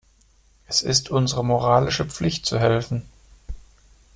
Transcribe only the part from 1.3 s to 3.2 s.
moralische Pflicht zu helfen.